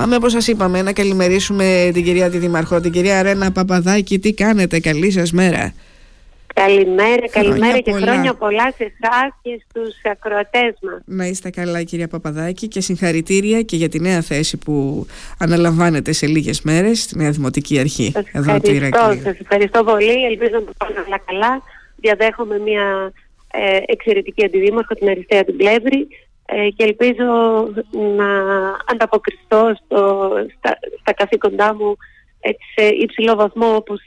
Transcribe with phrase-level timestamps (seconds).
[0.00, 4.18] Πάμε όπως σας είπαμε να καλημερίσουμε την κυρία τη Δήμαρχο, την κυρία Ρένα Παπαδάκη.
[4.18, 5.74] Τι κάνετε, καλή σας μέρα.
[6.54, 11.02] Καλημέρα, καλημέρα και χρόνια πολλά σε εσάς και στους ακροατές μας.
[11.04, 15.06] Να είστε καλά κυρία Παπαδάκη και συγχαρητήρια και για τη νέα θέση που
[15.38, 18.10] αναλαμβάνετε σε λίγες μέρες στη Νέα Δημοτική Αρχή.
[18.12, 20.24] Σας ευχαριστώ, σας ευχαριστώ πολύ.
[20.24, 21.62] Ελπίζω να το πάμε όλα καλά.
[21.96, 23.12] Διαδέχομαι μια
[23.52, 26.29] ε, εξαιρετική αντιδήμαρχο, την Αριστεία του Πλεύρη ε,
[26.76, 27.24] και ελπίζω
[28.16, 28.28] να
[28.86, 31.96] ανταποκριστώ στο, στα, στα καθήκοντά μου
[32.40, 34.00] έτσι, σε υψηλό βαθμό όπως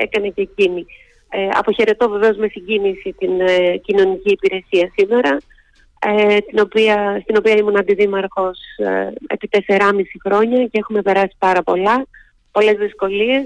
[0.00, 0.86] έκανε και εκείνη.
[1.28, 5.38] Ε, αποχαιρετώ βεβαίως με συγκίνηση την ε, κοινωνική υπηρεσία σήμερα,
[5.98, 11.62] ε, την οποία, στην οποία ήμουν αντιδήμαρχος ε, επί 4,5 χρόνια και έχουμε περάσει πάρα
[11.62, 12.06] πολλά,
[12.52, 13.44] πολλές δυσκολίες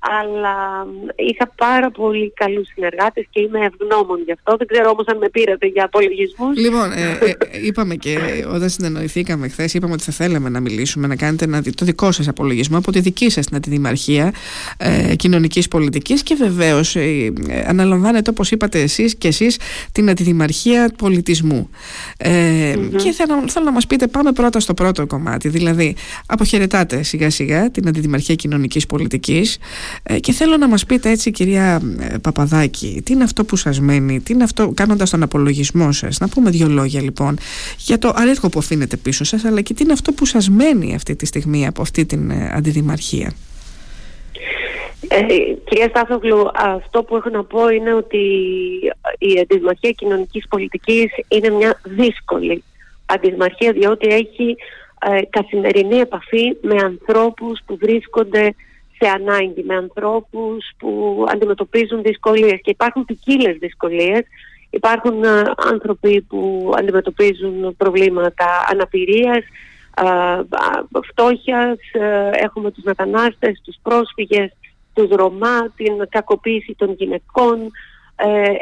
[0.00, 0.86] αλλά
[1.16, 4.56] είχα πάρα πολύ καλούς συνεργάτες και είμαι ευγνώμων γι' αυτό.
[4.56, 6.56] Δεν ξέρω όμως αν με πήρατε για απολογισμούς.
[6.56, 8.18] Λοιπόν, ε, ε, είπαμε και
[8.54, 12.28] όταν συνεννοηθήκαμε χθες, είπαμε ότι θα θέλαμε να μιλήσουμε, να κάνετε ένα, το δικό σας
[12.28, 14.32] απολογισμό από τη δική σας την αντιδημαρχία
[14.76, 17.32] ε, κοινωνικής πολιτικής και βεβαίως ε,
[17.66, 19.58] αναλαμβάνετε όπως είπατε εσείς και εσείς
[19.92, 21.70] την αντιδημαρχία πολιτισμού.
[22.16, 27.30] Ε, Και θέλω, θέλω να μας πείτε, πάμε πρώτα στο πρώτο κομμάτι, δηλαδή αποχαιρετάτε σιγά
[27.30, 29.60] σιγά την αντιδημαρχία κοινωνικής πολιτικής ε,
[30.20, 34.20] και θέλω να μας πείτε έτσι κυρία ε, Παπαδάκη, τι είναι αυτό που σας μένει,
[34.20, 37.38] τι είναι αυτό κάνοντας τον απολογισμό σας, να πούμε δύο λόγια λοιπόν
[37.78, 40.94] για το αρίσκο που αφήνετε πίσω σας, αλλά και τι είναι αυτό που σας μένει
[40.94, 43.32] αυτή τη στιγμή από αυτή την ε, αντιδημαρχία.
[45.08, 45.24] Ε,
[45.64, 48.18] κυρία Στάθογλου, αυτό που έχω να πω είναι ότι
[49.18, 52.64] η αντιδημαρχία κοινωνικής πολιτικής είναι μια δύσκολη
[53.06, 54.56] αντιδημαρχία διότι έχει
[55.30, 58.54] καθημερινή επαφή με ανθρώπους που βρίσκονται
[59.00, 64.22] σε ανάγκη με ανθρώπους που αντιμετωπίζουν δυσκολίες και υπάρχουν ποικίλες δυσκολίες.
[64.70, 69.44] Υπάρχουν ε, άνθρωποι που αντιμετωπίζουν προβλήματα αναπηρίας,
[70.02, 70.42] uh,
[71.08, 74.52] φτώχειας, ε, έχουμε τους μετανάστες, τους πρόσφυγες,
[74.92, 77.70] τους Ρωμά, την κακοποίηση των γυναικών.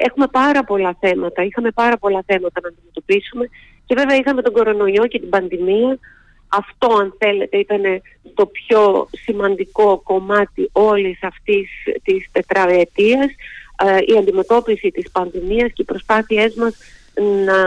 [0.04, 3.48] έχουμε πάρα πολλά θέματα, είχαμε πάρα πολλά θέματα να αντιμετωπίσουμε
[3.86, 5.98] και βέβαια είχαμε τον κορονοϊό και την πανδημία
[6.48, 7.82] αυτό αν θέλετε ήταν
[8.34, 11.68] το πιο σημαντικό κομμάτι όλης αυτής
[12.02, 13.26] της τετραετίας
[13.84, 16.76] ε, η αντιμετώπιση της πανδημίας και οι προσπάθειές μας
[17.44, 17.60] να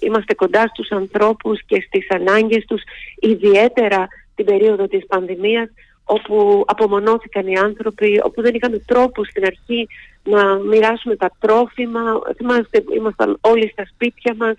[0.00, 2.82] είμαστε κοντά στους ανθρώπους και στις ανάγκες τους
[3.20, 5.70] ιδιαίτερα την περίοδο της πανδημίας
[6.04, 9.88] όπου απομονώθηκαν οι άνθρωποι, όπου δεν είχαμε τρόπο στην αρχή
[10.22, 12.00] να μοιράσουμε τα τρόφιμα.
[12.36, 14.56] Θυμάστε, ήμασταν όλοι στα σπίτια μας,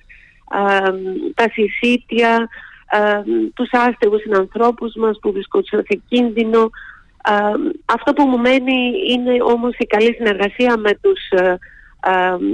[0.51, 0.91] ε,
[1.33, 2.47] τα συσίτια,
[2.91, 3.21] ε,
[3.53, 6.69] τους άστεγους συνανθρώπους μας που βρισκόντουσαν σε κίνδυνο.
[7.85, 11.57] αυτό που μου μένει είναι όμως η καλή συνεργασία με τους ε,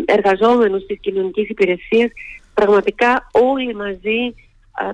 [0.05, 2.11] εργαζόμενους της κοινωνικής υπηρεσίας.
[2.53, 4.35] Πραγματικά όλοι μαζί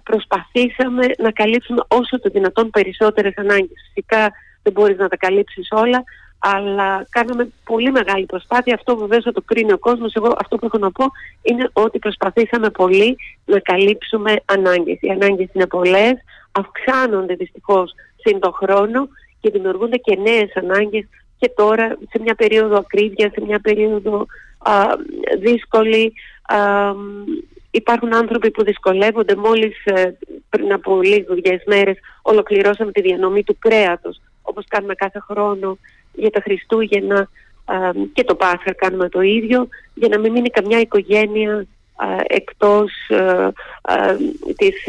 [0.03, 3.81] προσπαθήσαμε να καλύψουμε όσο το δυνατόν περισσότερες ανάγκες.
[3.87, 4.31] Φυσικά
[4.63, 6.03] δεν μπορείς να τα καλύψεις όλα,
[6.43, 8.73] αλλά κάναμε πολύ μεγάλη προσπάθεια.
[8.73, 10.13] Αυτό βεβαίως θα το κρίνει ο κόσμος.
[10.13, 11.05] Εγώ αυτό που έχω να πω
[11.41, 14.97] είναι ότι προσπαθήσαμε πολύ να καλύψουμε ανάγκες.
[15.01, 16.13] Οι ανάγκες είναι πολλές,
[16.51, 17.93] αυξάνονται δυστυχώς
[18.23, 19.07] συν το χρόνο
[19.41, 21.05] και δημιουργούνται και νέες ανάγκες
[21.37, 24.25] και τώρα σε μια περίοδο ακρίβεια, σε μια περίοδο
[24.57, 24.73] α,
[25.39, 26.13] δύσκολη.
[26.41, 26.93] Α,
[27.71, 29.35] υπάρχουν άνθρωποι που δυσκολεύονται.
[29.35, 30.17] Μόλις ε,
[30.49, 35.77] πριν από λίγες μέρες ολοκληρώσαμε τη διανομή του κρέατος, όπως κάνουμε κάθε χρόνο
[36.13, 37.29] για τα Χριστούγεννα
[38.13, 41.65] και το Πάσχα κάνουμε το ίδιο για να μην μείνει καμιά οικογένεια
[42.27, 42.91] εκτός
[44.55, 44.87] της,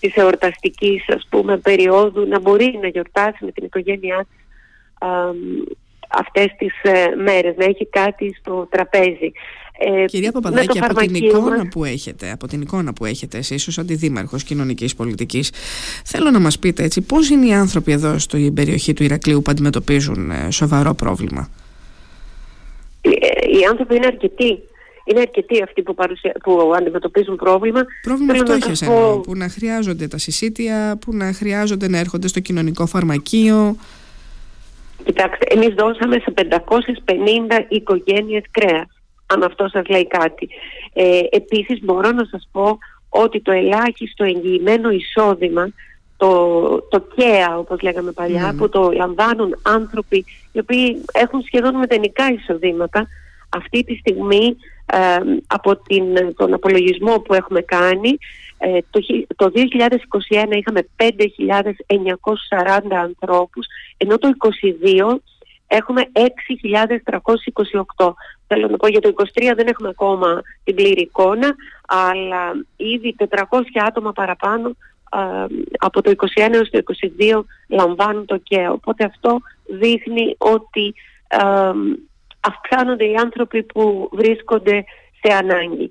[0.00, 4.26] της εορταστικής ας πούμε περίοδου να μπορεί να γιορτάσει με την οικογένειά
[6.18, 9.32] αυτές τις ε, μέρες, να έχει κάτι στο τραπέζι.
[9.78, 13.78] Ε, Κυρία Παπαδάκη, από την, εικόνα που έχετε, από την εικόνα που έχετε εσείς ως
[13.78, 15.50] αντιδήμαρχος κοινωνικής πολιτικής,
[16.04, 19.50] θέλω να μας πείτε έτσι, πώς είναι οι άνθρωποι εδώ στην περιοχή του Ηρακλείου που
[19.50, 21.48] αντιμετωπίζουν ε, σοβαρό πρόβλημα;
[23.00, 23.08] Ε,
[23.58, 24.58] οι άνθρωποι είναι αρκετοί.
[25.04, 26.32] Είναι αρκετοί αυτοί που, παρουσια...
[26.42, 27.80] που αντιμετωπίζουν πρόβλημα.
[28.02, 28.92] Πρόβλημα φτώχειας πω...
[28.92, 33.76] εννοώ, που να χρειάζονται τα συσίτια, που να χρειάζονται να έρχονται στο κοινωνικό φαρμακείο.
[35.04, 40.48] Κοιτάξτε, εμείς δώσαμε σε 550 οικογένειες κρέας αν αυτό σας λέει κάτι.
[40.92, 42.78] Ε, επίσης μπορώ να σας πω
[43.08, 45.68] ότι το ελάχιστο εγγυημένο εισόδημα,
[46.16, 46.56] το,
[46.90, 48.58] το ΚΕΑ όπως λέγαμε παλιά, ναι, ναι.
[48.58, 53.06] που το λαμβάνουν άνθρωποι οι οποίοι έχουν σχεδόν μετανικά εισοδήματα,
[53.48, 54.56] αυτή τη στιγμή
[54.86, 55.16] ε,
[55.46, 56.04] από την,
[56.36, 58.18] τον απολογισμό που έχουμε κάνει,
[58.64, 59.00] ε, το,
[59.36, 59.58] το 2021
[60.50, 61.06] είχαμε 5.940
[62.92, 63.66] ανθρώπους,
[63.96, 64.28] ενώ το
[64.82, 65.16] 2022
[65.66, 68.12] έχουμε 6.328.
[68.46, 69.24] Θέλω να πω για το 23
[69.56, 71.54] δεν έχουμε ακόμα την πλήρη εικόνα,
[71.86, 73.24] αλλά ήδη 400
[73.86, 74.76] άτομα παραπάνω
[75.78, 76.82] από το 21 έως το
[77.18, 78.72] 22 λαμβάνουν το ΚΕΟ.
[78.72, 80.94] Οπότε αυτό δείχνει ότι
[82.40, 84.84] αυξάνονται οι άνθρωποι που βρίσκονται
[85.22, 85.90] σε ανάγκη.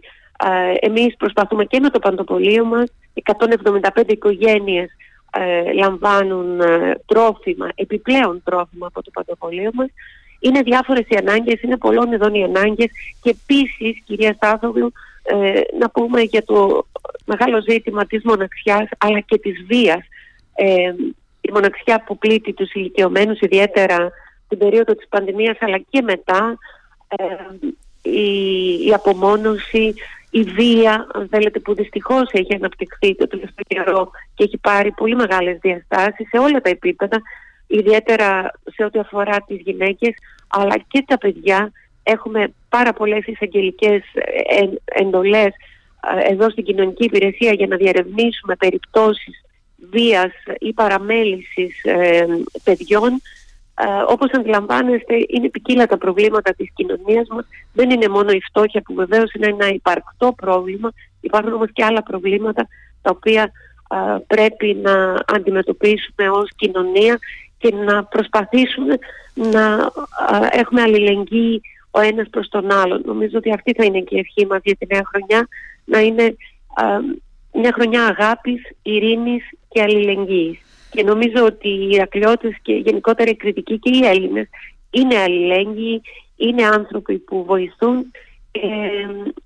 [0.79, 2.93] Εμείς προσπαθούμε και με το παντοπολείο μας,
[3.23, 4.89] 175 οικογένειες
[5.31, 9.87] ε, λαμβάνουν ε, τρόφιμα, επιπλέον τρόφιμα από το παντοπολείο μας.
[10.39, 12.89] Είναι διάφορες οι ανάγκες, είναι πολλών ειδών οι ανάγκες
[13.21, 14.91] και επίσης, κυρία Στάθογλου,
[15.23, 16.87] ε, να πούμε για το
[17.25, 20.01] μεγάλο ζήτημα της μοναξιάς αλλά και της βίας.
[20.55, 20.93] Ε,
[21.41, 24.11] η μοναξιά που πλήττει τους ηλικιωμένους ιδιαίτερα
[24.47, 26.57] την περίοδο της πανδημίας αλλά και μετά
[27.07, 27.25] ε,
[28.09, 29.93] η, η απομόνωση,
[30.31, 35.15] η βία αν θέλετε που δυστυχώς έχει αναπτυχθεί το τελευταίο καιρό και έχει πάρει πολύ
[35.15, 37.21] μεγάλες διαστάσεις σε όλα τα επίπεδα
[37.67, 40.13] ιδιαίτερα σε ό,τι αφορά τις γυναίκες
[40.47, 41.71] αλλά και τα παιδιά.
[42.03, 49.43] Έχουμε πάρα πολλές εισαγγελικές ε, εντολές ε, εδώ στην κοινωνική υπηρεσία για να διαρευνήσουμε περιπτώσεις
[49.91, 52.25] βίας ή παραμέλησης ε,
[52.63, 53.21] παιδιών
[53.83, 58.81] ε, όπως αντιλαμβάνεστε είναι ποικίλα τα προβλήματα της κοινωνίας μας δεν είναι μόνο η φτώχεια
[58.81, 60.91] που βεβαίως είναι ένα υπαρκτό πρόβλημα
[61.21, 62.67] υπάρχουν όμως και άλλα προβλήματα
[63.01, 63.51] τα οποία
[64.27, 67.19] πρέπει να αντιμετωπίσουμε ως κοινωνία
[67.57, 68.97] και να προσπαθήσουμε
[69.33, 69.91] να
[70.51, 71.61] έχουμε αλληλεγγύη
[71.91, 73.01] ο ένας προς τον άλλον.
[73.05, 75.47] Νομίζω ότι αυτή θα είναι και η ευχή μας για τη νέα χρονιά,
[75.85, 76.35] να είναι
[77.53, 80.59] μια χρονιά αγάπης, ειρήνης και αλληλεγγύης.
[80.91, 84.47] Και νομίζω ότι οι Ηρακλειώτες και γενικότερα οι κριτικοί και οι Έλληνες
[84.89, 86.01] είναι αλληλέγγυοι,
[86.35, 88.11] είναι άνθρωποι που βοηθούν
[88.51, 88.61] ε,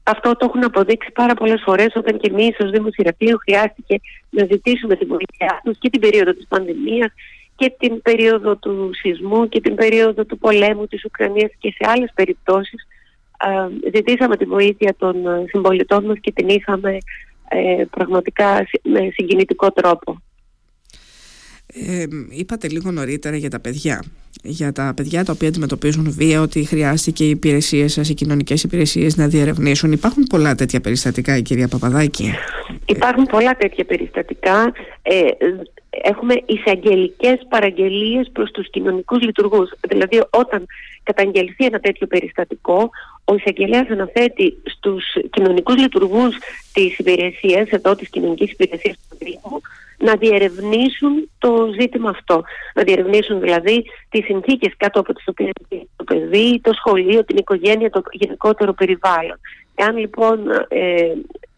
[0.03, 3.95] αυτό το έχουν αποδείξει πάρα πολλές φορές όταν και εμείς ως Δήμος Ηρακλείου χρειάστηκε
[4.29, 7.13] να ζητήσουμε την βοήθειά τους και την περίοδο της πανδημίας
[7.55, 12.11] και την περίοδο του σεισμού και την περίοδο του πολέμου της Ουκρανίας και σε άλλες
[12.15, 12.87] περιπτώσεις
[13.37, 16.97] ε, ζητήσαμε τη βοήθεια των ε, συμπολιτών μας και την είχαμε
[17.49, 20.21] ε, πραγματικά με συγκινητικό τρόπο.
[21.87, 24.03] Ε, είπατε λίγο νωρίτερα για τα παιδιά.
[24.43, 29.17] Για τα παιδιά τα οποία αντιμετωπίζουν βία, ότι χρειάστηκε οι υπηρεσίε σας, οι κοινωνικές υπηρεσίες
[29.17, 29.91] να διερευνήσουν.
[29.91, 32.33] Υπάρχουν πολλά τέτοια περιστατικά, η κυρία Παπαδάκη;
[32.85, 34.73] Υπάρχουν πολλά τέτοια περιστατικά.
[35.01, 35.15] Ε,
[36.01, 39.71] έχουμε εισαγγελικές παραγγελίες προς τους κοινωνικούς λειτουργούς.
[39.87, 40.65] Δηλαδή, όταν
[41.03, 42.89] καταγγελθεί ένα τέτοιο περιστατικό,
[43.25, 46.35] ο εισαγγελέας αναθέτει στους κοινωνικούς λειτουργούς
[46.73, 49.61] της υπηρεσίας, εδώ της κοινωνικής υπηρεσίας του Δήμου,
[49.97, 52.43] να διερευνήσουν το ζήτημα αυτό.
[52.75, 55.51] Να διερευνήσουν δηλαδή τις συνθήκες κάτω από τις οποίες
[55.95, 59.39] το παιδί, το σχολείο, την οικογένεια, το γενικότερο περιβάλλον.
[59.75, 61.13] Εάν λοιπόν ε,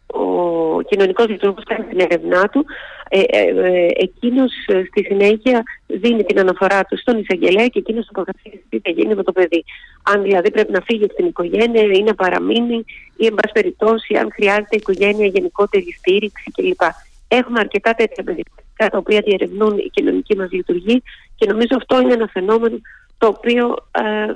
[0.07, 2.65] ο κοινωνικός λειτουργός κάνει την ερευνά του,
[3.09, 8.07] ε, ε, ε εκείνος ε, στη συνέχεια δίνει την αναφορά του στον εισαγγελέα και εκείνος
[8.09, 9.63] αποφασίζει τι θα γίνει με το παιδί.
[10.03, 12.85] Αν δηλαδή πρέπει να φύγει από την οικογένεια ή να παραμείνει
[13.17, 16.81] ή εν πάση περιπτώσει αν χρειάζεται η οικογένεια γενικότερη στήριξη κλπ.
[17.27, 21.01] Έχουμε αρκετά τέτοια περιστατικά τα οποία διερευνούν η κοινωνική μας λειτουργία
[21.35, 22.77] και νομίζω αυτό είναι ένα φαινόμενο
[23.17, 24.33] το οποίο ε,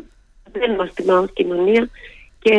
[0.52, 1.90] δεν μας τιμά ως κοινωνία
[2.44, 2.58] και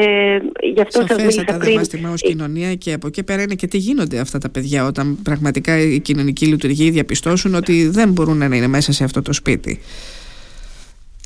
[0.75, 1.59] γι' αυτό σας μίλησα πριν.
[1.59, 4.49] δεν μας τιμά ως κοινωνία και από εκεί πέρα είναι και τι γίνονται αυτά τα
[4.49, 9.23] παιδιά όταν πραγματικά οι κοινωνικοί λειτουργοί διαπιστώσουν ότι δεν μπορούν να είναι μέσα σε αυτό
[9.23, 9.81] το σπίτι.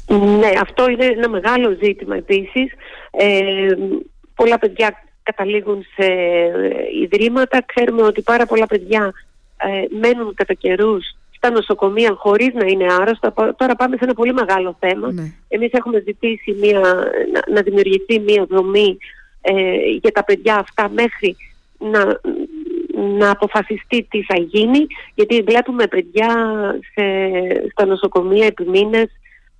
[0.08, 2.72] Ναι, αυτό είναι ένα μεγάλο ζήτημα επίσης.
[3.10, 3.74] Ε,
[4.34, 6.50] πολλά παιδιά καταλήγουν σε ε,
[7.02, 7.62] ιδρύματα.
[7.66, 9.12] Ξέρουμε ότι πάρα πολλά παιδιά
[9.56, 13.32] ε, μένουν κατά καιρούς στα νοσοκομεία χωρίς να είναι άρρωστα.
[13.56, 15.12] Τώρα πάμε σε ένα πολύ μεγάλο θέμα.
[15.12, 15.32] Ναι.
[15.48, 16.80] Εμείς έχουμε ζητήσει μια,
[17.32, 18.98] να, να δημιουργηθεί μια δομή
[19.40, 19.52] ε,
[20.00, 21.36] για τα παιδιά αυτά μέχρι
[21.78, 22.20] να,
[23.18, 26.28] να αποφασιστεί τι θα γίνει γιατί βλέπουμε παιδιά
[26.94, 27.02] σε,
[27.70, 29.08] στα νοσοκομεία επί μήνες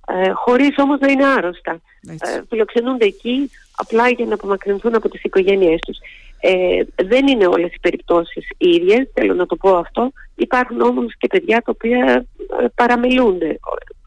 [0.07, 1.81] ε, χωρίς όμως να είναι άρρωστα.
[2.07, 5.97] Ε, φιλοξενούνται εκεί απλά για να απομακρυνθούν από τις οικογένειές τους.
[6.39, 10.11] Ε, δεν είναι όλες οι περιπτώσεις ίδιες, θέλω να το πω αυτό.
[10.35, 12.25] Υπάρχουν όμως και παιδιά τα οποία
[12.61, 13.59] ε, παραμελούνται.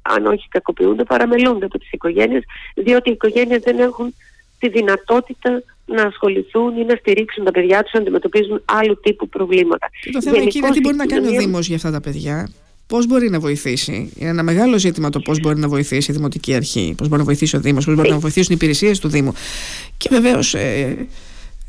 [0.03, 2.43] Αν όχι κακοποιούνται, παραμελούνται από τις οικογένειες,
[2.75, 4.15] διότι οι οικογένειες δεν έχουν
[4.59, 9.91] τη δυνατότητα να ασχοληθούν ή να στηρίξουν τα παιδιά τους να αντιμετωπίζουν άλλου τύπου προβλήματα.
[10.03, 12.49] Και το θέμα εκεί είναι τι μπορεί να κάνει ο Δήμος για αυτά τα παιδιά;
[12.91, 16.55] Πώς μπορεί να βοηθήσει; Είναι ένα μεγάλο ζήτημα το πώς μπορεί να βοηθήσει η Δημοτική
[16.55, 19.33] Αρχή, πώς μπορεί να βοηθήσει ο Δήμος, πώς μπορεί να βοηθήσουν οι υπηρεσίες του Δήμου.
[19.97, 21.07] Και βεβαίως ε, ε,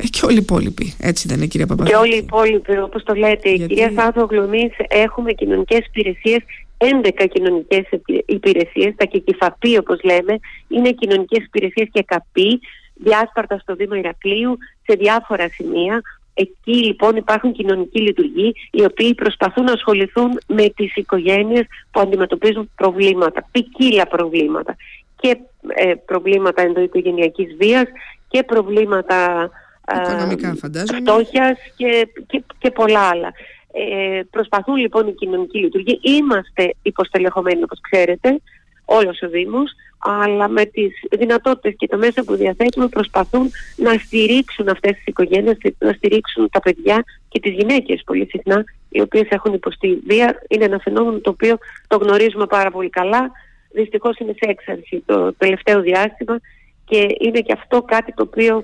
[0.09, 0.93] και όλοι οι υπόλοιποι.
[0.99, 1.95] Έτσι δεν είναι, κυρία Παπαδάκη.
[1.95, 3.49] Και όλοι οι υπόλοιποι, όπως το λέτε.
[3.49, 3.73] Γιατί...
[3.73, 6.41] Κυρία Σάδογλου, εμεί έχουμε κοινωνικές υπηρεσίες
[6.81, 7.83] 11 κοινωνικές
[8.25, 12.59] υπηρεσίες, τα ΚΕΚΙΦΑΠΗ όπως λέμε, είναι κοινωνικές υπηρεσίες και ΚΑΠΗ,
[12.93, 16.01] διάσπαρτα στο Δήμο Ηρακλείου, σε διάφορα σημεία.
[16.33, 22.71] Εκεί λοιπόν υπάρχουν κοινωνικοί λειτουργοί οι οποίοι προσπαθούν να ασχοληθούν με τις οικογένειες που αντιμετωπίζουν
[22.75, 24.75] προβλήματα, ποικίλα προβλήματα
[25.19, 27.85] και ε, προβλήματα ενδοοικογενειακής βίας
[28.27, 29.49] και προβλήματα
[29.95, 30.55] Οικονομικά,
[30.95, 33.33] φτώχειας και, και, και πολλά άλλα.
[33.71, 35.99] Ε, προσπαθούν λοιπόν οι κοινωνικοί λειτουργοί.
[36.01, 38.41] Είμαστε υποστελεχωμένοι όπως ξέρετε,
[38.85, 44.69] όλος ο Δήμος, αλλά με τις δυνατότητες και τα μέσα που διαθέτουμε προσπαθούν να στηρίξουν
[44.69, 49.53] αυτές τις οικογένειες, να στηρίξουν τα παιδιά και τις γυναίκες πολύ συχνά, οι οποίες έχουν
[49.53, 50.41] υποστεί βία.
[50.47, 51.57] Είναι ένα φαινόμενο το οποίο
[51.87, 53.31] το γνωρίζουμε πάρα πολύ καλά.
[53.71, 56.39] Δυστυχώς είναι σε έξαρση το τελευταίο διάστημα
[56.85, 58.63] και είναι και αυτό κάτι το οποίο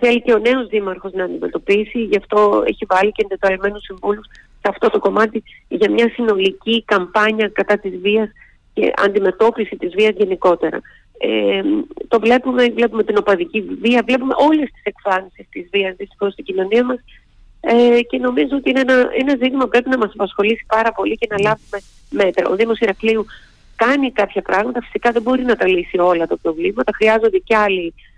[0.00, 4.26] θέλει και ο νέος δήμαρχος να αντιμετωπίσει, γι' αυτό έχει βάλει και εντεταλμένους συμβούλους
[4.60, 8.30] σε αυτό το κομμάτι για μια συνολική καμπάνια κατά της βίας
[8.74, 10.80] και αντιμετώπιση της βίας γενικότερα.
[11.18, 11.62] Ε,
[12.08, 16.84] το βλέπουμε, βλέπουμε την οπαδική βία, βλέπουμε όλες τις εκφάνσεις της βίας δυστυχώς στην κοινωνία
[16.84, 16.98] μας
[17.60, 21.16] ε, και νομίζω ότι είναι ένα, ένα ζήτημα που πρέπει να μας απασχολήσει πάρα πολύ
[21.16, 21.78] και να λάβουμε
[22.10, 22.50] μέτρα.
[22.50, 23.26] Ο Δήμος Ηρακλείου
[23.76, 27.86] κάνει κάποια πράγματα, φυσικά δεν μπορεί να τα λύσει όλα τα προβλήματα, χρειάζονται και άλλοι
[27.86, 28.13] ε,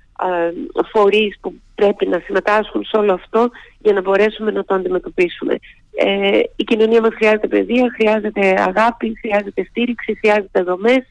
[0.93, 5.57] φορείς που πρέπει να συμμετάσχουν σε όλο αυτό για να μπορέσουμε να το αντιμετωπίσουμε.
[5.97, 11.05] Ε, η κοινωνία μας χρειάζεται παιδεία, χρειάζεται αγάπη, χρειάζεται στήριξη, χρειάζεται δομές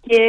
[0.00, 0.22] και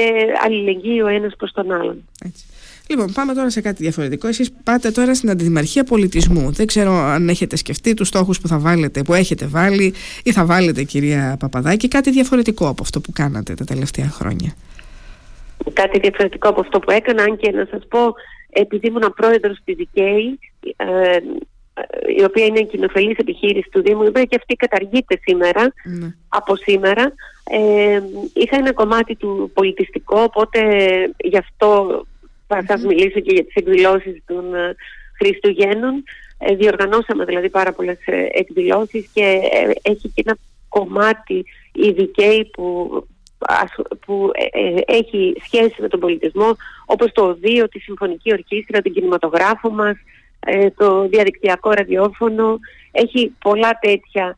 [0.43, 2.07] αλληλεγγύη ο ένας προς τον άλλον.
[2.25, 2.45] Έτσι.
[2.89, 4.27] Λοιπόν, πάμε τώρα σε κάτι διαφορετικό.
[4.27, 6.51] Εσείς πάτε τώρα στην Αντιδημαρχία Πολιτισμού.
[6.51, 10.45] Δεν ξέρω αν έχετε σκεφτεί τους στόχους που θα βάλετε, που έχετε βάλει ή θα
[10.45, 14.53] βάλετε κυρία Παπαδάκη, κάτι διαφορετικό από αυτό που κάνατε τα τελευταία χρόνια
[15.73, 18.13] κάτι διαφορετικό από αυτό που έκανα, αν και να σας πω,
[18.49, 20.39] επειδή ήμουν πρόεδρος της ΔΙΚΕΗ,
[20.75, 21.17] ε,
[22.17, 26.15] η οποία είναι η κοινοφελής επιχείρηση του Δήμου, η οποία και αυτή καταργείται σήμερα, ναι.
[26.29, 27.13] από σήμερα.
[27.43, 28.01] Ε,
[28.33, 30.59] είχα ένα κομμάτι του πολιτιστικό, οπότε
[31.17, 32.01] γι' αυτό
[32.47, 34.75] θα σας μιλήσω και για τις εκδηλώσεις των ε,
[35.17, 36.03] Χριστουγέννων.
[36.37, 39.39] Ε, διοργανώσαμε δηλαδή πάρα πολλές ε, εκδηλώσεις και
[39.81, 40.37] έχει και ένα
[40.69, 43.07] κομμάτι η ΔΙΚΕΗ που
[44.05, 48.93] που ε, ε, έχει σχέση με τον πολιτισμό όπως το οδείο, τη συμφωνική ορχήστρα, τον
[48.93, 49.95] κινηματογράφο μας,
[50.39, 52.59] ε, το διαδικτυακό ραδιόφωνο.
[52.91, 54.35] Έχει πολλά τέτοια,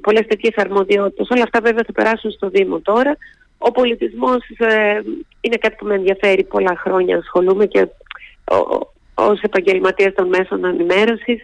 [0.00, 1.28] πολλές τέτοιες αρμοδιότητες.
[1.30, 3.16] Όλα αυτά βέβαια θα περάσουν στο Δήμο τώρα.
[3.58, 4.40] Ο πολιτισμός
[5.40, 7.88] είναι κάτι που με ενδιαφέρει πολλά χρόνια ασχολούμαι και
[9.14, 11.42] ως επαγγελματίας των μέσων ενημέρωσης.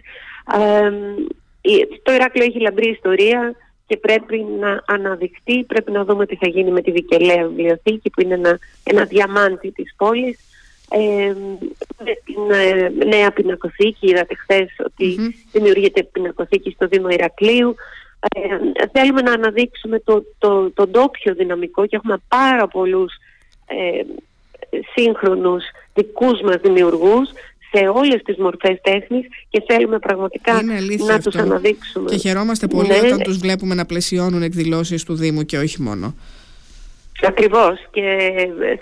[2.03, 3.55] το Ηράκλειο έχει λαμπρή ιστορία
[3.89, 8.21] και πρέπει να αναδειχτεί, πρέπει να δούμε τι θα γίνει με τη Δικελαία Βιβλιοθήκη που
[8.21, 10.39] είναι ένα, ένα διαμάντι της πόλης.
[10.91, 11.33] Ε,
[12.03, 17.75] με την ε, νέα πινακοθήκη, είδατε χθες ότι δημιουργείται πινακοθήκη στο Δήμο Ηρακλείου.
[18.19, 18.57] Ε,
[18.91, 23.13] θέλουμε να αναδείξουμε το, το, το ντόπιο δυναμικό και έχουμε πάρα πολλούς
[23.65, 24.01] ε,
[24.95, 27.29] σύγχρονους δικούς μας δημιουργούς
[27.71, 30.75] σε όλες τις μορφές τέχνης και θέλουμε πραγματικά να
[31.15, 31.29] αυτό.
[31.29, 32.09] τους αναδείξουμε.
[32.09, 32.97] Και χαιρόμαστε πολύ ναι.
[32.97, 36.15] όταν τους βλέπουμε να πλαισιώνουν εκδηλώσεις του Δήμου και όχι μόνο.
[37.21, 38.17] Ακριβώς και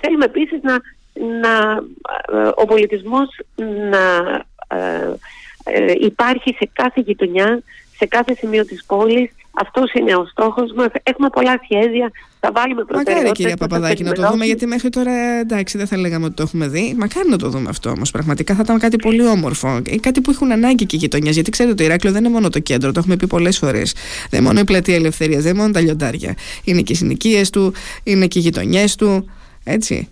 [0.01, 0.73] θέλουμε επίσης να,
[1.41, 1.83] να
[2.55, 3.27] ο πολιτισμός
[3.89, 4.25] να
[4.77, 5.15] ε,
[5.63, 7.61] ε, υπάρχει σε κάθε γειτονιά,
[7.97, 10.87] σε κάθε σημείο της πόλης αυτός είναι ο στόχος μας.
[11.03, 12.11] Έχουμε πολλά σχέδια.
[12.39, 13.13] Θα βάλουμε προτεραιότητε.
[13.13, 16.43] Μακάρι, κυρία Παπαδάκη, να το δούμε, γιατί μέχρι τώρα εντάξει, δεν θα λέγαμε ότι το
[16.43, 16.95] έχουμε δει.
[16.97, 18.11] Μακάρι να το δούμε αυτό όμως.
[18.11, 19.81] Πραγματικά θα ήταν κάτι πολύ όμορφο.
[19.99, 21.33] Κάτι που έχουν ανάγκη και οι γειτονιές.
[21.33, 23.95] Γιατί ξέρετε, το Ηράκλειο δεν είναι μόνο το κέντρο, το έχουμε πει πολλές φορές.
[24.29, 26.35] Δεν είναι μόνο η πλατεία Ελευθερίας, δεν είναι μόνο τα λιοντάρια.
[26.63, 27.73] Είναι και οι συνοικίες του,
[28.03, 29.29] είναι και οι γειτονιές του.
[29.63, 30.09] Έτσι.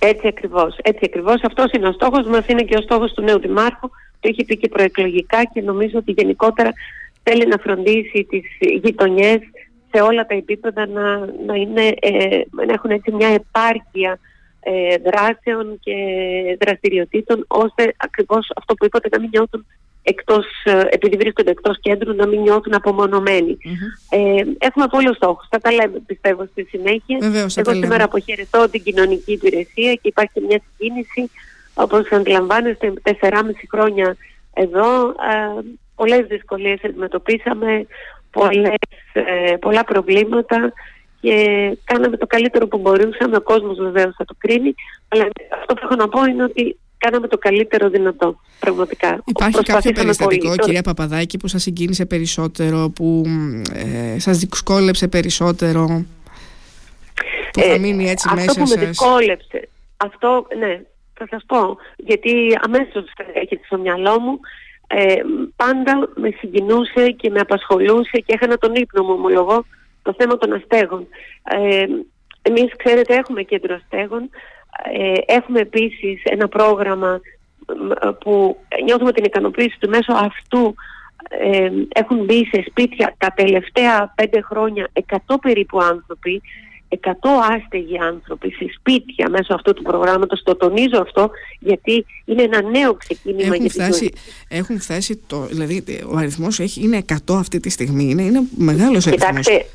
[0.00, 0.76] Έτσι ακριβώς.
[0.82, 1.42] Έτσι ακριβώς.
[1.42, 3.90] Αυτός είναι ο στόχος μας, είναι και ο στόχος του νέου Δημάρχου.
[4.20, 6.72] Το έχει πει και προεκλογικά και νομίζω ότι γενικότερα
[7.22, 8.44] θέλει να φροντίσει τις
[8.82, 9.38] γειτονιές
[9.92, 14.18] σε όλα τα επίπεδα να, να, είναι, ε, να έχουν έτσι μια επάρκεια
[14.60, 15.94] ε, δράσεων και
[16.60, 19.66] δραστηριοτήτων ώστε ακριβώς αυτό που είπατε να μην νιώθουν
[20.02, 25.46] εκτός, ε, επειδή βρίσκονται εκτός κέντρου να μην νιώθουν Ε, έχουμε πολλούς στόχους.
[25.50, 27.18] Θα τα λέμε πιστεύω στη συνέχεια.
[27.20, 31.30] Βεβαίως, Εγώ σήμερα αποχαιρετώ την κοινωνική υπηρεσία και υπάρχει μια συγκίνηση
[31.78, 33.30] όπως αντιλαμβάνεστε 4,5
[33.70, 34.16] χρόνια
[34.52, 35.60] εδώ ε,
[35.94, 37.86] πολλές δυσκολίες αντιμετωπίσαμε,
[38.30, 38.74] πολλές,
[39.12, 40.72] ε, πολλά προβλήματα
[41.20, 41.34] και
[41.84, 43.36] κάναμε το καλύτερο που μπορούσαμε.
[43.36, 44.74] Ο κόσμος βεβαίως θα το κρίνει,
[45.08, 45.28] αλλά
[45.60, 49.22] αυτό που έχω να πω είναι ότι κάναμε το καλύτερο δυνατό, πραγματικά.
[49.24, 50.58] Υπάρχει κάποιο περιστατικό, πολύ.
[50.58, 53.22] κυρία Παπαδάκη, που σας συγκίνησε περισσότερο, που
[53.74, 56.04] ε, σας δυσκόλεψε περισσότερο,
[57.52, 60.80] που θα ε, μείνει έτσι αυτό μέσα που με δυσκόλεψε, αυτό, ναι,
[61.18, 64.40] θα σας πω, γιατί αμέσως έρχεται στο μυαλό μου.
[64.88, 65.14] Ε,
[65.56, 69.64] πάντα με συγκινούσε και με απασχολούσε και έχανα τον ύπνο μου ομολογώ
[70.02, 71.06] το θέμα των αστέγων.
[71.42, 71.86] Ε,
[72.42, 74.30] εμείς ξέρετε έχουμε κέντρο αστέγων,
[74.92, 77.20] ε, έχουμε επίσης ένα πρόγραμμα
[78.20, 80.74] που νιώθουμε την ικανοποίηση του μέσω αυτού.
[81.28, 84.88] Ε, έχουν μπει σε σπίτια τα τελευταία πέντε χρόνια
[85.26, 86.42] 100 περίπου άνθρωποι
[87.02, 87.10] 100
[87.56, 90.42] άστεγοι άνθρωποι σε σπίτια μέσω αυτού του προγράμματος.
[90.42, 94.12] Το τονίζω αυτό γιατί είναι ένα νέο ξεκίνημα έχουν για φτάσει,
[94.48, 99.06] Έχουν φτάσει, το, δηλαδή ο αριθμός έχει, είναι 100 αυτή τη στιγμή, είναι, είναι μεγάλος
[99.06, 99.46] αριθμός.
[99.46, 99.66] Κοιτάξτε,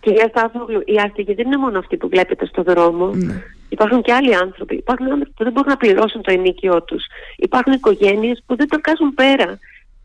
[0.00, 3.10] κυρία Στάθογλου, οι άστεγοι δεν είναι μόνο αυτοί που βλέπετε στο δρόμο.
[3.14, 3.42] Ναι.
[3.68, 4.74] Υπάρχουν και άλλοι άνθρωποι.
[4.76, 7.04] Υπάρχουν άνθρωποι που δεν μπορούν να πληρώσουν το ενίκιο τους.
[7.36, 9.58] Υπάρχουν οικογένειες που δεν το κάνουν πέρα.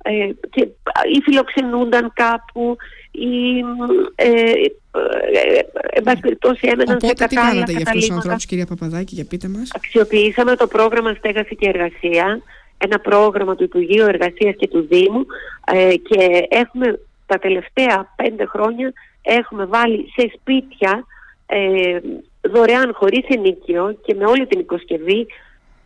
[0.08, 0.62] Ε, και,
[1.16, 2.78] ή φιλοξενούνταν κάπου
[3.20, 3.60] ή
[4.16, 5.60] ε, ε, ε,
[5.92, 9.16] εν πάση περιπτώσει έμεναν Οπότε, σε κατάλληλα τι κάνατε για αυτούς τους ανθρώπους κυρία Παπαδάκη
[9.16, 9.70] για πείτε μας.
[9.76, 12.42] Αξιοποιήσαμε το πρόγραμμα Στέγαση και Εργασία
[12.78, 15.26] ένα πρόγραμμα του Υπουργείου Εργασίας και του Δήμου
[15.74, 21.06] ε, και έχουμε τα τελευταία πέντε χρόνια έχουμε βάλει σε σπίτια
[21.46, 22.00] ε,
[22.42, 25.28] δωρεάν χωρίς ενίκιο και με όλη την οικοσκευή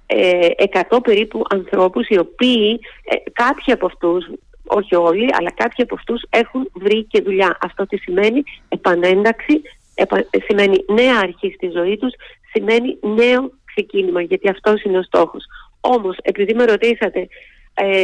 [0.05, 0.47] ε,
[0.89, 4.25] 100 περίπου ανθρώπους οι οποίοι ε, κάποιοι από αυτούς
[4.69, 7.57] όχι όλοι, αλλά κάποιοι από αυτούς έχουν βρει και δουλειά.
[7.61, 9.61] Αυτό τι σημαίνει επανένταξη,
[9.95, 10.25] επα...
[10.47, 12.13] σημαίνει νέα αρχή στη ζωή τους,
[12.51, 15.43] σημαίνει νέο ξεκίνημα, γιατί αυτός είναι ο στόχος.
[15.81, 17.27] Όμως, επειδή με ρωτήσατε
[17.73, 18.03] ε,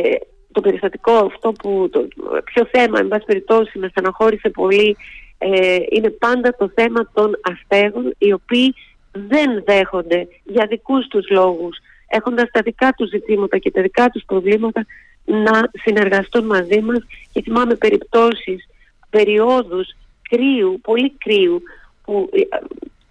[0.52, 2.08] το περιστατικό αυτό που, το,
[2.44, 4.98] ποιο θέμα, εν πάση περιπτώσει, με στεναχώρησε πολύ,
[5.38, 8.74] ε, είναι πάντα το θέμα των αστέγων, οι οποίοι
[9.12, 14.24] δεν δέχονται για δικούς τους λόγους, έχοντας τα δικά τους ζητήματα και τα δικά τους
[14.26, 14.86] προβλήματα,
[15.26, 16.98] να συνεργαστούν μαζί μας
[17.32, 18.68] και θυμάμαι περιπτώσεις,
[19.10, 19.96] περιόδους
[20.30, 21.62] κρύου, πολύ κρύου
[22.04, 22.40] που ε,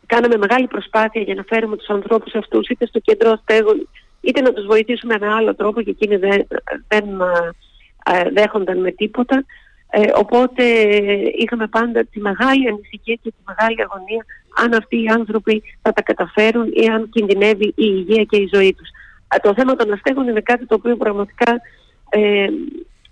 [0.06, 3.88] κάναμε μεγάλη προσπάθεια για να φέρουμε τους ανθρώπους αυτούς είτε στο κέντρο στέγων
[4.21, 6.47] είτε να τους βοηθήσουμε με άλλο τρόπο και εκείνοι δεν,
[6.88, 9.44] δεν ε, ε, δέχονταν με τίποτα.
[10.14, 10.64] οπότε
[11.37, 14.25] είχαμε πάντα τη μεγάλη ανησυχία και τη μεγάλη αγωνία
[14.56, 18.75] αν αυτοί οι άνθρωποι θα τα καταφέρουν ή αν κινδυνεύει η υγεία και η ζωή
[18.75, 18.88] τους.
[19.42, 21.61] το θέμα των αστέγων είναι κάτι το οποίο πραγματικά
[22.14, 22.47] ε,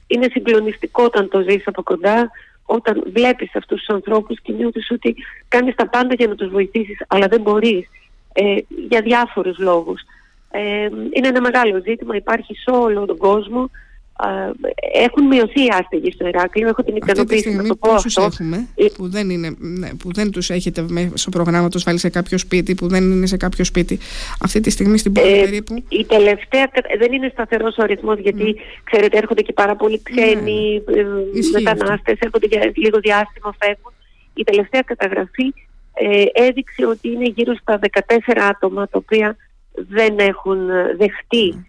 [0.07, 2.31] είναι συγκλονιστικό όταν το ζεις από κοντά,
[2.65, 5.15] όταν βλέπεις αυτούς τους ανθρώπους και νιώθεις ότι
[5.49, 7.89] κάνεις τα πάντα για να τους βοηθήσεις, αλλά δεν μπορείς,
[8.33, 8.57] ε,
[8.89, 10.01] για διάφορους λόγους.
[10.51, 13.71] Ε, είναι ένα μεγάλο ζήτημα, υπάρχει σε όλο τον κόσμο
[14.93, 16.69] έχουν μειωθεί οι άστεγοι στο Ηράκλειο.
[16.69, 18.23] Έχω την ικανοποίηση να το πω αυτό.
[18.23, 22.09] έχουμε ε, που δεν, είναι, ναι, που δεν τους έχετε στο πρόγραμμα τους βάλει σε
[22.09, 23.99] κάποιο σπίτι, που δεν είναι σε κάποιο σπίτι.
[24.41, 25.85] Αυτή τη στιγμή στην πόλη ε, περίπου.
[25.89, 28.81] Η τελευταία δεν είναι σταθερός ο αριθμός γιατί mm.
[28.85, 31.61] ξέρετε έρχονται και πάρα πολλοί ξένοι ναι, ναι.
[31.63, 33.93] μετανάστες, έρχονται για λίγο διάστημα, φεύγουν.
[34.35, 35.55] Η τελευταία καταγραφή
[35.95, 38.17] ε, έδειξε ότι είναι γύρω στα 14
[38.51, 39.37] άτομα τα οποία
[39.89, 41.67] δεν έχουν ε, δεχτεί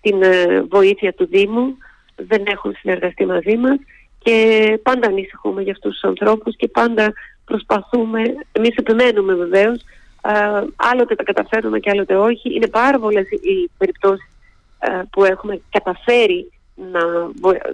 [0.00, 1.76] την ε, βοήθεια του Δήμου,
[2.16, 3.76] δεν έχουν συνεργαστεί μαζί μας
[4.22, 7.12] και πάντα ανησυχούμε για αυτούς τους ανθρώπους και πάντα
[7.44, 9.80] προσπαθούμε, εμείς επιμένουμε βεβαίως,
[10.76, 12.54] άλλοτε τα καταφέρουμε και άλλοτε όχι.
[12.54, 14.28] Είναι πάρα πολλές οι περιπτώσεις
[15.10, 16.50] που έχουμε καταφέρει
[16.92, 17.00] να,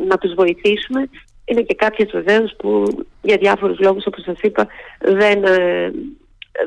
[0.08, 1.08] να τους βοηθήσουμε.
[1.44, 2.84] Είναι και κάποιες βεβαίως που
[3.22, 4.66] για διάφορους λόγους όπως σας είπα
[5.00, 5.92] δεν, ε,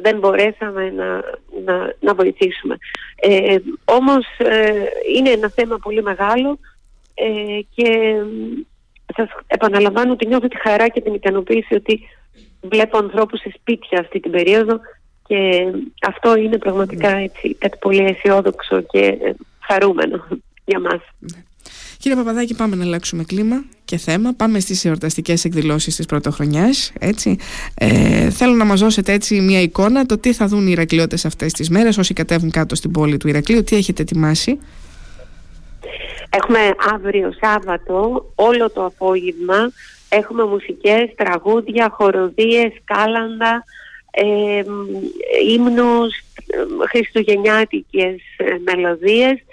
[0.02, 1.24] δεν μπορέσαμε να,
[1.66, 2.78] να, να βοηθήσουμε.
[3.16, 4.84] Ε, όμως ε,
[5.16, 6.60] είναι ένα θέμα πολύ μεγάλο
[7.14, 8.14] ε, και
[9.16, 12.00] σας επαναλαμβάνω ότι νιώθω τη χαρά και την ικανοποίηση ότι
[12.62, 14.80] βλέπω ανθρώπους σε σπίτια αυτή την περίοδο
[15.28, 15.72] και
[16.08, 17.24] αυτό είναι πραγματικά ναι.
[17.24, 20.28] έτσι, κάτι πολύ αισιόδοξο και χαρούμενο
[20.66, 21.02] για μας.
[22.00, 22.06] Ναι.
[22.06, 24.34] Κύριε Παπαδάκη, πάμε να αλλάξουμε κλίμα και θέμα.
[24.34, 26.94] Πάμε στις εορταστικές εκδηλώσεις της πρωτοχρονιάς.
[27.00, 27.38] Έτσι.
[27.76, 31.54] Ε, θέλω να μας δώσετε έτσι μια εικόνα το τι θα δουν οι Ηρακλειώτες αυτές
[31.54, 33.64] τις μέρες όσοι κατέβουν κάτω στην πόλη του Ηρακλείου.
[33.64, 34.60] Τι έχετε ετοιμάσει;
[36.30, 36.60] Έχουμε
[36.94, 39.72] αύριο Σάββατο όλο το απόγευμα.
[40.10, 43.64] Έχουμε μουσικές, τραγούδια, χοροδίες, κάλαντα,
[44.12, 44.64] ε,
[45.56, 46.14] ύμνους,
[46.90, 49.44] χριστουγεννιάτικες ε, μελωδίες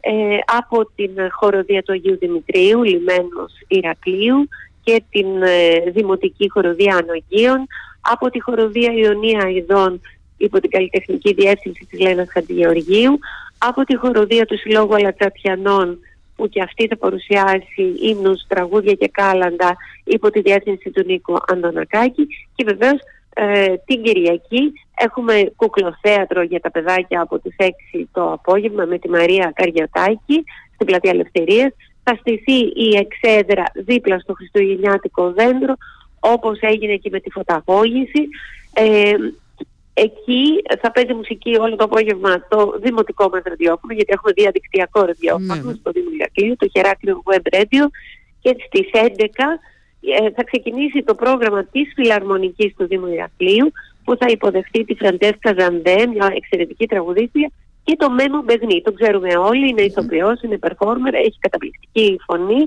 [0.00, 4.48] ε, από την χοροδία του Αγίου Δημητρίου, λιμένος Ηρακλείου
[4.82, 7.66] και την ε, Δημοτική Χοροδία Ανογίων,
[8.00, 10.00] από τη χοροδία Ιωνία Ιδών
[10.36, 13.18] υπό την καλλιτεχνική διεύθυνση της Λένας Χαντιγεωργίου,
[13.58, 15.98] από τη χοροδία του Συλλόγου Αλατσατιανών
[16.36, 22.26] που και αυτή θα παρουσιάσει ύμνους, τραγούδια και κάλαντα υπό τη διεύθυνση του Νίκο Αντωνακάκη
[22.54, 22.98] και βεβαίως
[23.34, 29.08] ε, την Κυριακή έχουμε κουκλοθέατρο για τα παιδάκια από τις 6 το απόγευμα με τη
[29.08, 31.72] Μαρία Καριωτάκη στην Πλατεία Ελευθερίας.
[32.02, 35.74] Θα στηθεί η εξέδρα δίπλα στο Χριστουγεννιάτικο δέντρο
[36.20, 38.28] όπως έγινε και με τη φωταγώγηση.
[38.74, 39.14] Ε,
[39.94, 45.54] εκεί θα παίζει μουσική όλο το απόγευμα το δημοτικό μας ραδιόφωνο γιατί έχουμε διαδικτυακό ραδιόφωνο
[45.54, 45.74] ναι.
[45.74, 47.84] στο Δημοτικό, το Χεράκλειο Web Radio
[48.40, 49.00] και στις 11
[50.00, 53.72] ε, θα ξεκινήσει το πρόγραμμα της Φιλαρμονικής του Δήμου Ηρακλείου
[54.06, 57.50] που θα υποδεχτεί τη Φραντέσκα Ζαντέ, μια εξαιρετική τραγουδίστρια
[57.84, 58.82] και το Μένου Μπεγνή.
[58.82, 62.66] Το ξέρουμε όλοι, είναι ηθοποιός, είναι performer, έχει καταπληκτική φωνή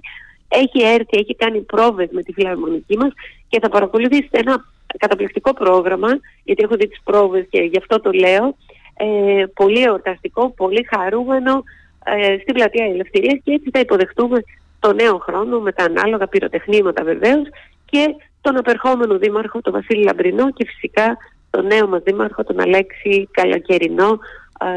[0.50, 3.12] έχει έρθει, έχει κάνει πρόβες με τη φιλαρμονική μας
[3.48, 4.66] και θα παρακολουθήσει ένα
[4.98, 6.10] καταπληκτικό πρόγραμμα,
[6.44, 8.56] γιατί έχω δει τις πρόβες και γι' αυτό το λέω,
[8.94, 11.64] ε, πολύ εορταστικό, πολύ χαρούμενο
[12.04, 14.40] ε, στην Πλατεία Ελευθερίας και έτσι θα υποδεχτούμε
[14.80, 17.48] το νέο χρόνο με τα ανάλογα πυροτεχνήματα βεβαίως
[17.86, 21.18] και τον απερχόμενο δήμαρχο, τον Βασίλη Λαμπρινό και φυσικά
[21.50, 24.20] τον νέο μας δήμαρχο, τον Αλέξη Καλακερινό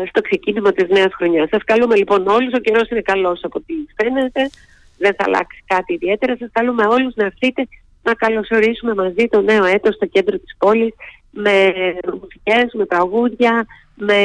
[0.08, 1.48] στο ξεκίνημα της νέας χρονιάς.
[1.48, 4.50] Σας καλούμε λοιπόν όλους, ο καιρός είναι καλός από ό,τι φαίνεται,
[4.98, 6.36] δεν θα αλλάξει κάτι ιδιαίτερα.
[6.36, 7.68] Σας καλούμε όλους να έρθετε
[8.02, 10.94] να καλωσορίσουμε μαζί το νέο έτος στο κέντρο της πόλης
[11.30, 11.72] με
[12.20, 14.20] μουσικές, με τραγούδια, με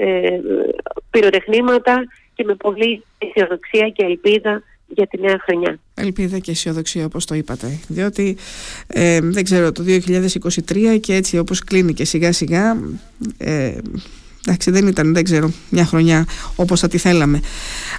[0.00, 0.40] ε,
[1.10, 4.62] πυροτεχνήματα και με πολύ αισιοδοξία και ελπίδα
[4.94, 5.78] για τη νέα χρονιά.
[5.94, 7.78] Ελπίδα και αισιοδοξία όπως το είπατε.
[7.88, 8.36] Διότι
[8.86, 12.76] ε, δεν ξέρω το 2023 και έτσι όπως κλείνει και σιγά σιγά
[13.38, 13.72] ε,
[14.46, 16.26] εντάξει δεν ήταν δεν ξέρω μια χρονιά
[16.56, 17.40] όπως θα τη θέλαμε.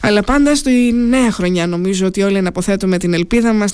[0.02, 3.74] Αλλά πάντα στη νέα χρονιά νομίζω ότι όλοι αναποθέτουμε την ελπίδα μας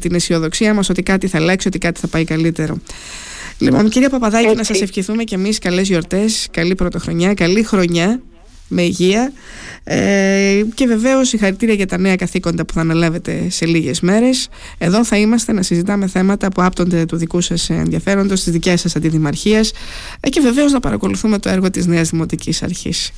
[0.00, 2.78] την αισιοδοξία μας ότι κάτι θα αλλάξει ότι κάτι θα πάει καλύτερο.
[3.58, 8.20] Λοιπόν, κύριε Παπαδάκη, να σας ευχηθούμε και εμείς καλές γιορτές, καλή πρωτοχρονιά, καλή χρονιά
[8.68, 9.32] με υγεία
[9.84, 14.48] ε, και βεβαίως συγχαρητήρια για τα νέα καθήκοντα που θα αναλάβετε σε λίγες μέρες.
[14.78, 18.96] Εδώ θα είμαστε να συζητάμε θέματα που άπτονται του δικού σας ενδιαφέροντος, της δικιάς σας
[18.96, 19.72] αντιδημαρχίας
[20.20, 23.12] ε, και βεβαίως να παρακολουθούμε το έργο της Νέας Δημοτικής Αρχής.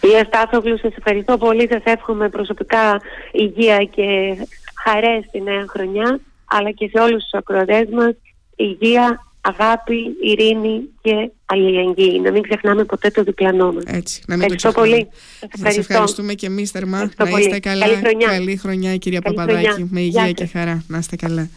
[0.00, 1.68] Κυρία Στάθογλου, σας ευχαριστώ πολύ.
[1.70, 3.00] Σας εύχομαι προσωπικά
[3.32, 4.36] υγεία και
[4.84, 8.14] χαρές στη νέα χρονιά, αλλά και σε όλους τους ακροατές μας
[8.56, 12.20] υγεία, αγάπη, ειρήνη και αλληλεγγύη.
[12.24, 13.84] Να μην ξεχνάμε ποτέ το διπλανό μας.
[13.86, 15.08] Έτσι, να μην ευχαριστώ το πολύ.
[15.62, 17.10] Σας ευχαριστούμε και εμείς θερμά.
[17.18, 17.86] να είστε καλά.
[17.86, 18.28] Καλή χρονιά.
[18.28, 19.86] Καλή χρονιά κυρία Καλή Παπαδάκη.
[19.90, 20.84] Με υγεία και χαρά.
[20.88, 21.46] Να είστε καλά.